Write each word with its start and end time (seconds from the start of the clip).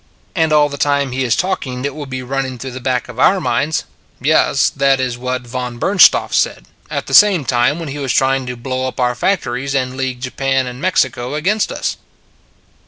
And 0.33 0.51
all 0.51 0.67
the 0.67 0.79
time 0.79 1.11
he 1.11 1.23
is 1.23 1.35
talking 1.35 1.85
it 1.85 1.93
will 1.93 2.07
be 2.07 2.23
running 2.23 2.57
through 2.57 2.71
the 2.71 2.79
back 2.79 3.07
of 3.07 3.19
our 3.19 3.39
minds: 3.39 3.83
Yes, 4.19 4.67
that 4.71 4.99
is 4.99 5.15
what 5.15 5.45
Von 5.45 5.77
Bernstorff 5.77 6.33
said, 6.33 6.65
at 6.89 7.05
the 7.05 7.13
same 7.13 7.45
time 7.45 7.77
when 7.77 7.89
he 7.89 7.99
was 7.99 8.11
trying 8.11 8.47
to 8.47 8.55
blow 8.57 8.87
up 8.87 8.99
our 8.99 9.13
factories, 9.13 9.75
and 9.75 9.95
league 9.95 10.19
Japan 10.19 10.65
and 10.65 10.81
Mexico 10.81 11.35
against 11.35 11.71
us." 11.71 11.97